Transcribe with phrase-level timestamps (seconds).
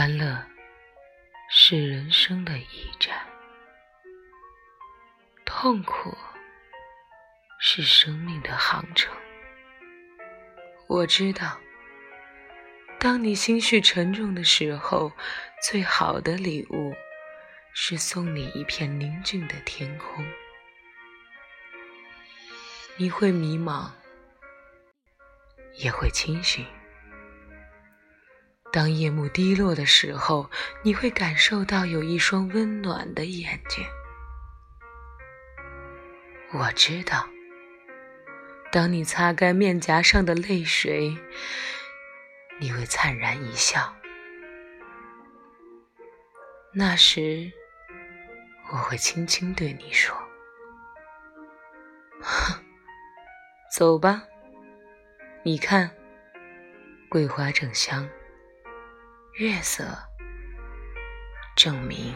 [0.00, 0.42] 欢乐
[1.50, 3.14] 是人生的驿站，
[5.44, 6.16] 痛苦
[7.58, 9.14] 是生命的航程。
[10.88, 11.60] 我知道，
[12.98, 15.12] 当你心绪沉重的时候，
[15.62, 16.94] 最好的礼物
[17.74, 20.24] 是送你一片宁静的天空。
[22.96, 23.90] 你会迷茫，
[25.74, 26.64] 也会清醒。
[28.72, 30.48] 当夜幕低落的时候，
[30.82, 33.84] 你会感受到有一双温暖的眼睛。
[36.52, 37.28] 我知道，
[38.70, 41.16] 当你擦干面颊上的泪水，
[42.60, 43.92] 你会灿然一笑。
[46.72, 47.50] 那时，
[48.70, 50.16] 我会轻轻对你说
[52.22, 52.62] ：“哼，
[53.76, 54.22] 走吧，
[55.42, 55.90] 你看，
[57.08, 58.08] 桂花正香。”
[59.40, 59.86] 月色，
[61.56, 62.14] 证明。